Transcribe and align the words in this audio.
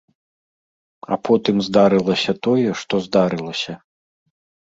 А 1.15 1.17
потым 1.29 1.55
здарылася 1.67 2.33
тое, 2.47 2.69
што 2.81 2.95
здарылася. 3.09 3.73